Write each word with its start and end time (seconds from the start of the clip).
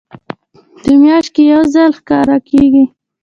په 0.81 0.91
میاشت 1.01 1.29
کې 1.35 1.41
یو 1.51 1.61
ځل 1.73 1.91
ښکاره 1.99 2.37
کیږي. 2.47 2.85